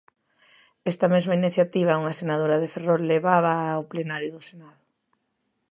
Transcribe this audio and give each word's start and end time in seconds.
Esta 0.91 1.07
mesma 1.15 1.37
iniciativa, 1.41 1.99
unha 2.01 2.17
senadora 2.19 2.57
de 2.61 2.71
Ferrol 2.73 3.01
levábaa 3.11 3.67
ao 3.71 3.87
plenario 3.91 4.29
do 4.35 4.41
Senado. 4.49 4.81